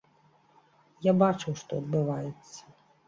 Я 1.07 1.13
бачыў, 1.21 1.51
што 1.63 1.71
адбываецца. 1.83 2.59